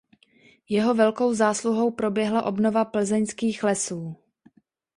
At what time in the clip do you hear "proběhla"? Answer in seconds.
1.91-2.45